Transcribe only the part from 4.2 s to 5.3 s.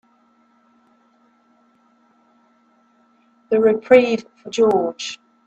for George.